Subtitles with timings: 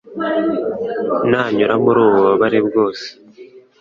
[1.29, 3.05] nanyura muri ubu bubabare bwose